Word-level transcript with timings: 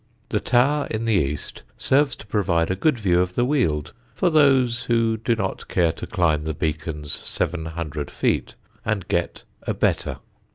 The 0.29 0.39
tower 0.39 0.87
in 0.89 1.05
the 1.05 1.13
east 1.13 1.61
serves 1.77 2.15
to 2.15 2.25
provide 2.25 2.71
a 2.71 2.75
good 2.75 2.97
view 2.97 3.21
of 3.21 3.35
the 3.35 3.45
Weald 3.45 3.93
for 4.15 4.31
those 4.31 4.85
who 4.85 5.15
do 5.15 5.35
not 5.35 5.67
care 5.67 5.91
to 5.91 6.07
climb 6.07 6.45
the 6.45 6.55
beacon's 6.55 7.11
seven 7.11 7.65
hundred 7.65 8.09
feet 8.09 8.55
and 8.83 9.07
get 9.07 9.43
a 9.61 9.75
better. 9.75 10.17